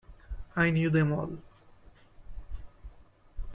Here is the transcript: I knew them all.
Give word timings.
I 0.55 0.71
knew 0.71 0.89
them 0.89 1.11
all. 1.11 1.37